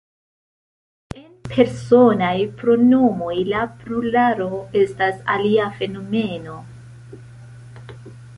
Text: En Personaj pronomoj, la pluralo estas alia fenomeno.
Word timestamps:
En 1.23 1.27
Personaj 1.49 2.33
pronomoj, 2.61 3.35
la 3.51 3.61
pluralo 3.83 4.49
estas 4.85 5.21
alia 5.35 5.69
fenomeno. 5.79 6.59